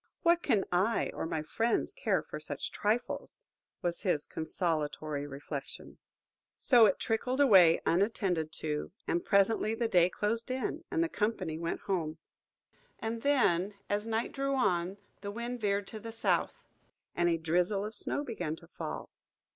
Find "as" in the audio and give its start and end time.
13.91-14.07